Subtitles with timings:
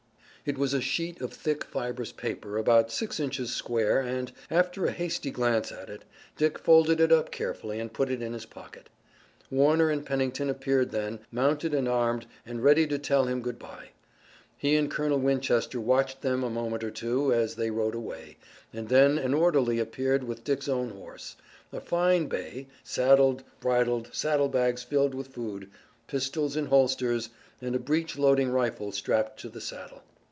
[0.43, 4.91] It was a sheet of thick fibrous paper about six inches square and, after a
[4.91, 6.03] hasty glance at it,
[6.35, 8.89] Dick folded it up carefully and put it in his pocket.
[9.51, 13.89] Warner and Pennington appeared then, mounted and armed and ready to tell him good bye.
[14.57, 18.37] He and Colonel Winchester watched them a moment or two as they rode away,
[18.73, 21.35] and then an orderly appeared with Dick's own horse,
[21.71, 25.69] a fine bay, saddled, bridled, saddlebags filled with food,
[26.07, 27.29] pistols in holsters,
[27.61, 30.01] and a breech loading rifle strapped to the saddle.